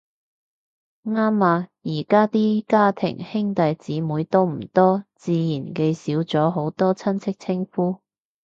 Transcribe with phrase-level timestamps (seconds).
[1.03, 1.15] 啱
[1.45, 8.01] 呀，而家啲家庭兄弟姊妹都唔多，自然記少咗好多親戚稱呼